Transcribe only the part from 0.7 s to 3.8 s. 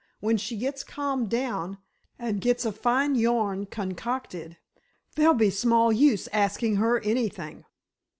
calmed down, and gets a fine yarn